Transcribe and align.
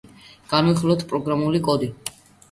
განვიხილოთ 0.53 1.03
პროგრამული 1.11 1.61
კოდი. 1.67 1.91